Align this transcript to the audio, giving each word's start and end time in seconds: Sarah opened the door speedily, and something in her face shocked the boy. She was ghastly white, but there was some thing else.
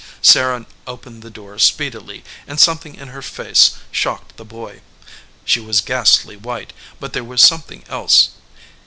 Sarah 0.23 0.65
opened 0.87 1.21
the 1.21 1.29
door 1.29 1.59
speedily, 1.59 2.23
and 2.47 2.59
something 2.59 2.95
in 2.95 3.09
her 3.09 3.21
face 3.21 3.77
shocked 3.91 4.35
the 4.35 4.43
boy. 4.43 4.81
She 5.45 5.59
was 5.59 5.79
ghastly 5.79 6.35
white, 6.37 6.73
but 6.99 7.13
there 7.13 7.23
was 7.23 7.39
some 7.43 7.61
thing 7.61 7.83
else. 7.87 8.29